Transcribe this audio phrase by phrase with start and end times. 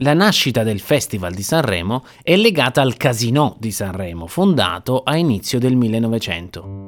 [0.00, 5.58] La nascita del Festival di Sanremo è legata al Casino di Sanremo, fondato a inizio
[5.58, 6.87] del 1900.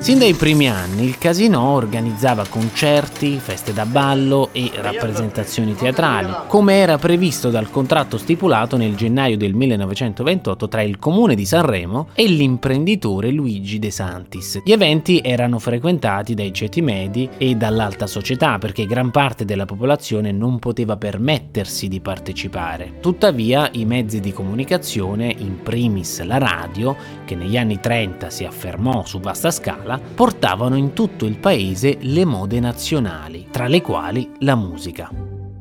[0.00, 6.76] Sin dai primi anni il casino organizzava concerti, feste da ballo e rappresentazioni teatrali, come
[6.76, 12.26] era previsto dal contratto stipulato nel gennaio del 1928 tra il comune di Sanremo e
[12.26, 14.62] l'imprenditore Luigi De Santis.
[14.64, 20.32] Gli eventi erano frequentati dai ceti medi e dall'alta società perché gran parte della popolazione
[20.32, 22.94] non poteva permettersi di partecipare.
[23.00, 26.96] Tuttavia i mezzi di comunicazione, in primis la radio,
[27.26, 31.96] che negli anni 30 si affermò su vasta scala, scuola portavano in tutto il paese
[32.00, 35.10] le mode nazionali, tra le quali la musica.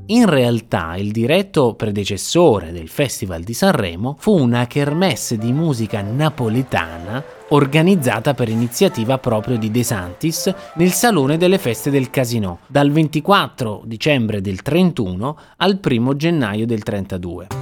[0.07, 7.23] In realtà il diretto predecessore del Festival di Sanremo fu una kermesse di musica napoletana
[7.49, 13.83] organizzata per iniziativa proprio di De Santis nel Salone delle Feste del Casino, dal 24
[13.85, 17.58] dicembre del 31 al 1 gennaio del 32.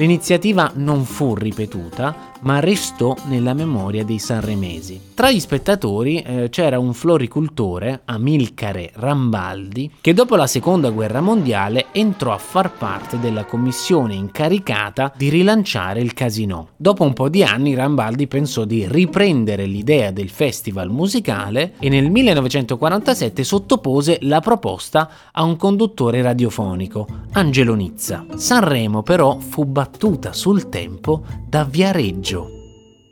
[0.00, 4.98] L'iniziativa non fu ripetuta, ma restò nella memoria dei sanremesi.
[5.12, 11.88] Tra gli spettatori eh, c'era un floricultore, Amilcare Rambaldi, che dopo la seconda guerra mondiale
[11.92, 16.68] entrò a far parte della commissione incaricata di rilanciare il casino.
[16.76, 22.10] Dopo un po' di anni Rambaldi pensò di riprendere l'idea del festival musicale e nel
[22.10, 28.24] 1947 sottopose la proposta a un conduttore radiofonico, Angelo Nizza.
[28.34, 32.58] Sanremo però fu battuta sul tempo da Viareggio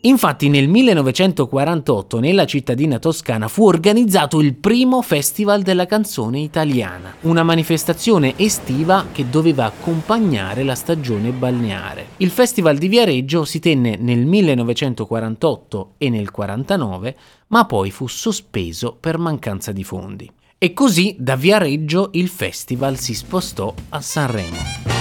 [0.03, 7.43] Infatti nel 1948 nella cittadina toscana fu organizzato il primo Festival della canzone italiana, una
[7.43, 12.06] manifestazione estiva che doveva accompagnare la stagione balneare.
[12.19, 17.16] Il Festival di Viareggio si tenne nel 1948 e nel 1949,
[17.49, 20.31] ma poi fu sospeso per mancanza di fondi.
[20.56, 24.97] E così da Viareggio il festival si spostò a Sanremo.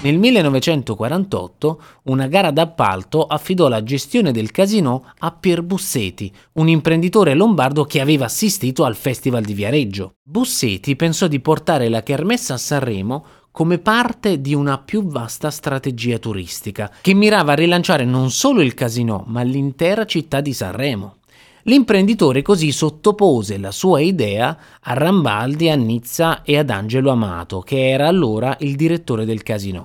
[0.00, 7.34] Nel 1948 una gara d'appalto affidò la gestione del casino a Pier Busseti, un imprenditore
[7.34, 10.12] lombardo che aveva assistito al Festival di Viareggio.
[10.22, 16.18] Busseti pensò di portare la kermessa a Sanremo come parte di una più vasta strategia
[16.18, 21.17] turistica, che mirava a rilanciare non solo il casino, ma l'intera città di Sanremo.
[21.68, 27.90] L'imprenditore così sottopose la sua idea a Rambaldi, a Nizza e ad Angelo Amato, che
[27.90, 29.84] era allora il direttore del casino.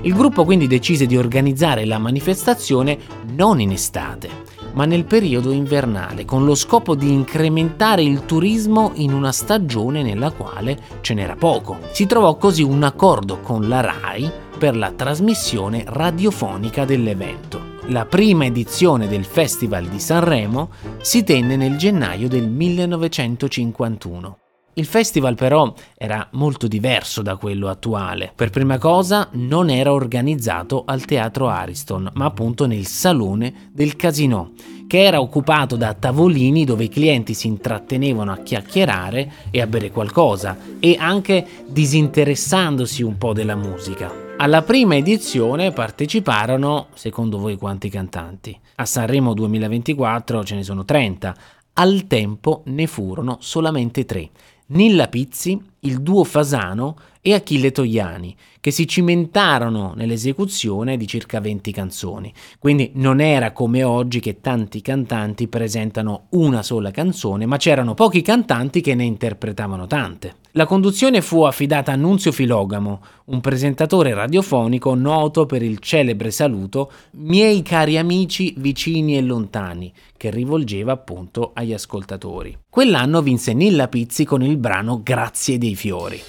[0.00, 2.96] Il gruppo quindi decise di organizzare la manifestazione
[3.34, 4.30] non in estate,
[4.72, 10.30] ma nel periodo invernale, con lo scopo di incrementare il turismo in una stagione nella
[10.30, 11.80] quale ce n'era poco.
[11.90, 17.63] Si trovò così un accordo con la RAI per la trasmissione radiofonica dell'evento.
[17.88, 20.70] La prima edizione del Festival di Sanremo
[21.02, 24.38] si tenne nel gennaio del 1951.
[24.76, 28.32] Il festival però era molto diverso da quello attuale.
[28.34, 34.52] Per prima cosa non era organizzato al Teatro Ariston, ma appunto nel Salone del Casino,
[34.86, 39.90] che era occupato da tavolini dove i clienti si intrattenevano a chiacchierare e a bere
[39.90, 44.23] qualcosa, e anche disinteressandosi un po' della musica.
[44.36, 48.58] Alla prima edizione parteciparono, secondo voi quanti cantanti?
[48.74, 51.34] A Sanremo 2024 ce ne sono 30,
[51.74, 54.30] al tempo ne furono solamente 3.
[54.66, 56.96] Nilla Pizzi, il duo Fasano
[57.26, 62.30] e Achille Togliani, che si cimentarono nell'esecuzione di circa 20 canzoni.
[62.58, 68.20] Quindi non era come oggi che tanti cantanti presentano una sola canzone, ma c'erano pochi
[68.20, 70.34] cantanti che ne interpretavano tante.
[70.50, 76.92] La conduzione fu affidata a Nunzio Filogamo, un presentatore radiofonico noto per il celebre saluto
[77.12, 82.54] Miei cari amici vicini e lontani, che rivolgeva appunto agli ascoltatori.
[82.68, 86.20] Quell'anno vinse Nilla Pizzi con il brano Grazie dei fiori.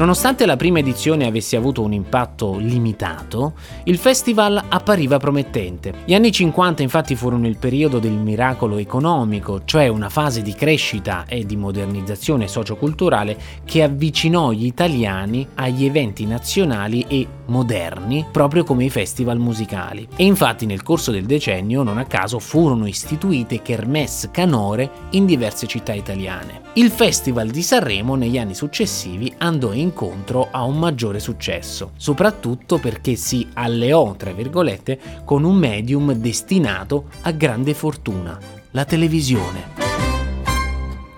[0.00, 3.52] Nonostante la prima edizione avesse avuto un impatto limitato,
[3.84, 5.92] il festival appariva promettente.
[6.06, 11.26] Gli anni 50 infatti furono il periodo del miracolo economico, cioè una fase di crescita
[11.28, 13.36] e di modernizzazione socioculturale
[13.66, 20.08] che avvicinò gli italiani agli eventi nazionali e moderni, proprio come i festival musicali.
[20.16, 25.66] E infatti nel corso del decennio, non a caso, furono istituite kermesse canore in diverse
[25.66, 26.68] città italiane.
[26.74, 33.16] Il Festival di Sanremo negli anni successivi andò incontro a un maggiore successo, soprattutto perché
[33.16, 38.38] si alleò, tra virgolette, con un medium destinato a grande fortuna,
[38.70, 39.88] la televisione.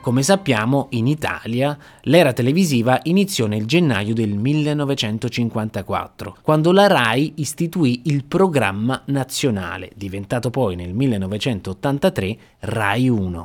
[0.01, 8.03] Come sappiamo, in Italia l'era televisiva iniziò nel gennaio del 1954, quando la RAI istituì
[8.07, 13.45] il programma nazionale, diventato poi nel 1983 RAI 1.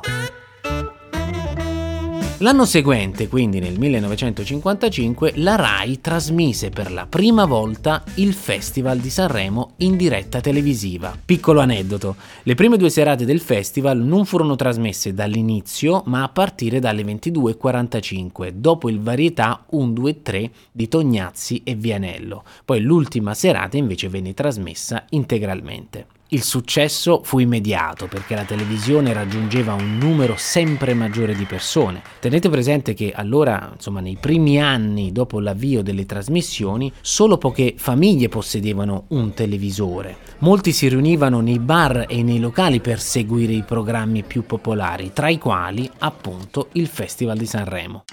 [2.40, 9.10] L'anno seguente, quindi nel 1955, la RAI trasmise per la prima volta il Festival di
[9.10, 11.18] Sanremo in diretta televisiva.
[11.24, 12.14] Piccolo aneddoto,
[12.44, 18.50] le prime due serate del festival non furono trasmesse dall'inizio, ma a partire dalle 22.45,
[18.50, 22.44] dopo il varietà 1, 2, 3 di Tognazzi e Vianello.
[22.64, 26.06] Poi l'ultima serata invece venne trasmessa integralmente.
[26.30, 32.02] Il successo fu immediato perché la televisione raggiungeva un numero sempre maggiore di persone.
[32.20, 38.28] Tenete presente che allora, insomma, nei primi anni dopo l'avvio delle trasmissioni, solo poche famiglie
[38.28, 40.18] possedevano un televisore.
[40.40, 45.30] Molti si riunivano nei bar e nei locali per seguire i programmi più popolari, tra
[45.30, 48.04] i quali appunto il Festival di Sanremo.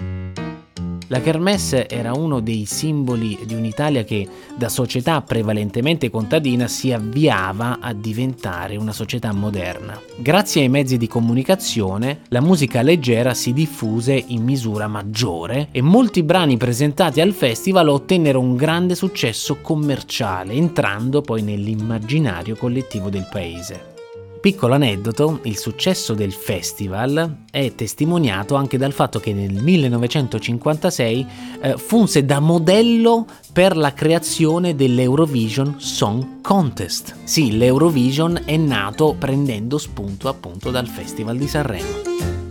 [1.08, 7.78] La Kermesse era uno dei simboli di un'Italia che da società prevalentemente contadina si avviava
[7.80, 10.02] a diventare una società moderna.
[10.16, 16.24] Grazie ai mezzi di comunicazione la musica leggera si diffuse in misura maggiore e molti
[16.24, 23.95] brani presentati al festival ottennero un grande successo commerciale, entrando poi nell'immaginario collettivo del paese.
[24.46, 31.28] Piccolo aneddoto, il successo del festival è testimoniato anche dal fatto che nel 1956
[31.62, 37.16] eh, funse da modello per la creazione dell'Eurovision Song Contest.
[37.24, 42.45] Sì, l'Eurovision è nato prendendo spunto appunto dal Festival di Sanremo.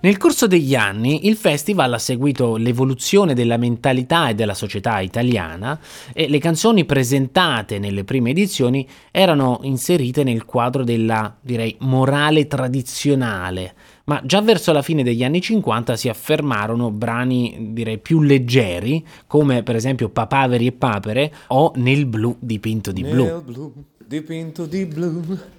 [0.00, 5.80] Nel corso degli anni il festival ha seguito l'evoluzione della mentalità e della società italiana
[6.12, 13.74] e le canzoni presentate nelle prime edizioni erano inserite nel quadro della, direi, morale tradizionale,
[14.04, 19.64] ma già verso la fine degli anni 50 si affermarono brani, direi, più leggeri, come
[19.64, 23.24] per esempio Papaveri e Papere o Nel blu dipinto di blu.
[23.24, 23.72] Nel blu
[24.06, 25.56] dipinto di blu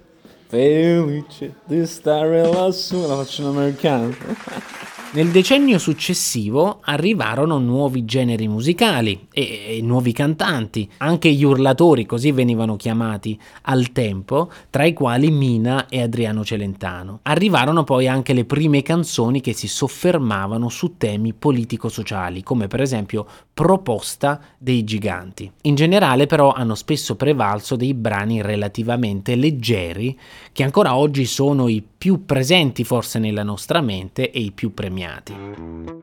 [0.50, 4.16] Felice di stare lassù, la faccio in americano.
[5.12, 9.42] Nel decennio successivo arrivarono nuovi generi musicali e,
[9.78, 15.88] e, nuovi cantanti, anche gli urlatori, così venivano chiamati al tempo, tra i quali Mina
[15.88, 17.22] e Adriano Celentano.
[17.24, 23.26] Arrivarono poi anche le prime canzoni che si soffermavano su temi politico-sociali, come per esempio
[23.52, 25.52] Proposta dei giganti.
[25.64, 30.18] In generale però hanno spesso prevalso dei brani relativamente leggeri
[30.54, 34.99] che ancora oggi sono i più presenti forse nella nostra mente e i più premiati.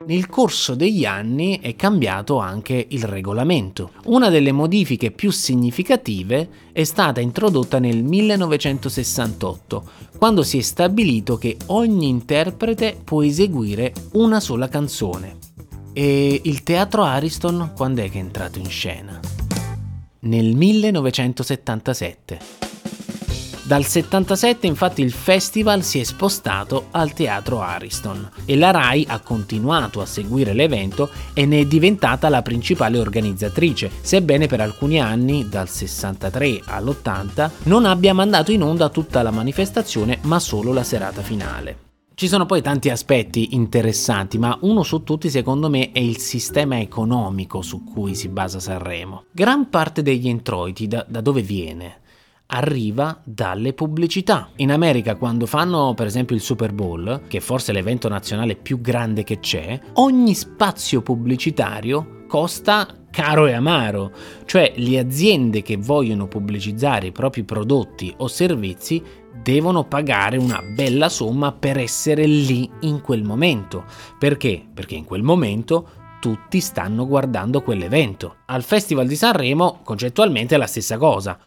[0.06, 3.92] Nel corso degli anni è cambiato anche il regolamento.
[4.04, 11.56] Una delle modifiche più significative è stata introdotta nel 1968, quando si è stabilito che
[11.66, 15.38] ogni interprete può eseguire una sola canzone.
[15.92, 19.18] E il teatro Ariston quando è che è entrato in scena?
[20.20, 22.65] Nel 1977.
[23.66, 29.18] Dal 77 infatti il festival si è spostato al Teatro Ariston e la RAI ha
[29.18, 35.48] continuato a seguire l'evento e ne è diventata la principale organizzatrice, sebbene per alcuni anni,
[35.48, 41.22] dal 63 all'80, non abbia mandato in onda tutta la manifestazione ma solo la serata
[41.22, 41.78] finale.
[42.14, 46.78] Ci sono poi tanti aspetti interessanti, ma uno su tutti secondo me è il sistema
[46.78, 49.24] economico su cui si basa Sanremo.
[49.32, 52.04] Gran parte degli introiti da, da dove viene?
[52.46, 54.50] Arriva dalle pubblicità.
[54.56, 58.80] In America quando fanno per esempio il Super Bowl, che è forse l'evento nazionale più
[58.80, 64.12] grande che c'è, ogni spazio pubblicitario costa caro e amaro,
[64.44, 69.02] cioè le aziende che vogliono pubblicizzare i propri prodotti o servizi
[69.42, 73.84] devono pagare una bella somma per essere lì in quel momento.
[74.18, 74.62] Perché?
[74.72, 75.88] Perché in quel momento
[76.20, 78.36] tutti stanno guardando quell'evento.
[78.46, 81.38] Al Festival di Sanremo concettualmente è la stessa cosa.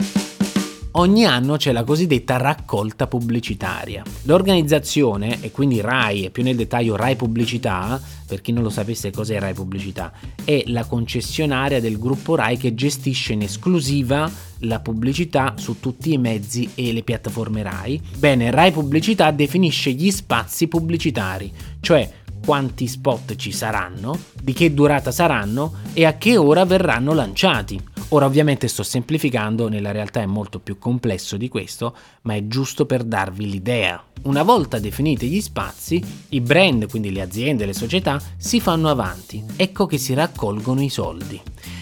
[0.91, 4.03] Ogni anno c'è la cosiddetta raccolta pubblicitaria.
[4.23, 9.11] L'organizzazione, e quindi RAI, e più nel dettaglio RAI Pubblicità, per chi non lo sapesse
[9.11, 10.11] cos'è RAI Pubblicità,
[10.43, 14.29] è la concessionaria del gruppo RAI che gestisce in esclusiva
[14.63, 18.01] la pubblicità su tutti i mezzi e le piattaforme RAI.
[18.17, 22.11] Bene, RAI Pubblicità definisce gli spazi pubblicitari, cioè
[22.43, 27.79] quanti spot ci saranno, di che durata saranno e a che ora verranno lanciati.
[28.11, 32.87] Ora ovviamente sto semplificando, nella realtà è molto più complesso di questo, ma è giusto
[32.87, 34.03] per darvi l'idea.
[34.23, 39.43] Una volta definiti gli spazi, i brand, quindi le aziende, le società, si fanno avanti.
[39.55, 41.39] Ecco che si raccolgono i soldi.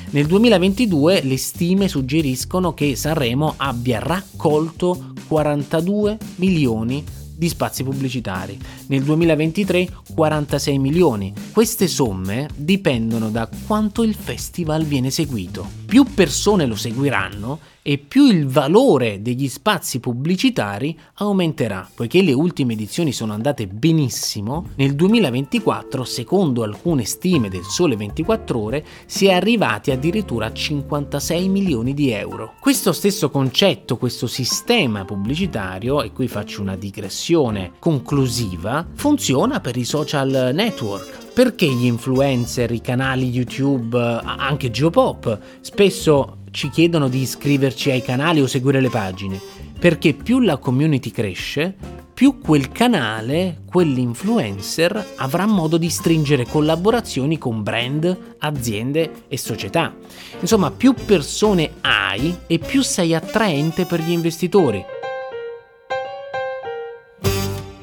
[0.10, 7.05] Nel 2022 le stime suggeriscono che Sanremo abbia raccolto 42 milioni
[7.38, 8.60] di spazi pubblicitari.
[8.88, 11.34] Nel 2023 46 milioni.
[11.51, 15.67] Queste somme dipendono da quanto il festival viene seguito.
[15.86, 21.89] Più persone lo seguiranno e più il valore degli spazi pubblicitari aumenterà.
[21.96, 28.60] Poiché le ultime edizioni sono andate benissimo, nel 2024, secondo alcune stime del Sole 24
[28.60, 32.56] ore, si è arrivati addirittura a 56 milioni di euro.
[32.60, 39.86] Questo stesso concetto, questo sistema pubblicitario, e qui faccio una digressione conclusiva, funziona per i
[39.86, 47.91] social network perché gli influencer, i canali YouTube, anche Geopop, spesso ci chiedono di iscriverci
[47.91, 49.39] ai canali o seguire le pagine,
[49.77, 51.75] perché più la community cresce,
[52.12, 59.93] più quel canale, quell'influencer avrà modo di stringere collaborazioni con brand, aziende e società.
[60.39, 64.84] Insomma, più persone hai e più sei attraente per gli investitori.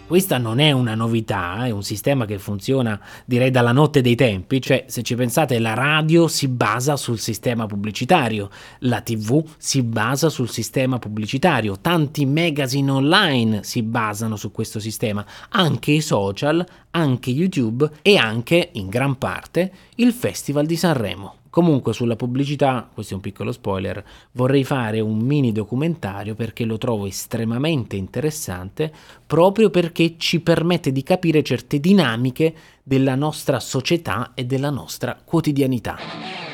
[0.06, 4.60] Questa non è una novità, è un sistema che funziona direi dalla notte dei tempi,
[4.60, 10.28] cioè se ci pensate la radio si basa sul sistema pubblicitario, la tv si basa
[10.28, 17.30] sul sistema pubblicitario, tanti magazine online si basano su questo sistema, anche i social, anche
[17.30, 21.43] YouTube e anche in gran parte il Festival di Sanremo.
[21.54, 26.78] Comunque sulla pubblicità, questo è un piccolo spoiler, vorrei fare un mini documentario perché lo
[26.78, 28.92] trovo estremamente interessante
[29.24, 36.53] proprio perché ci permette di capire certe dinamiche della nostra società e della nostra quotidianità.